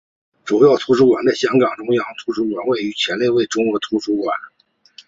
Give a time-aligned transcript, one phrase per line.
[0.45, 4.33] 主要图书馆在香港中央图书馆未成立前称为中央图书馆。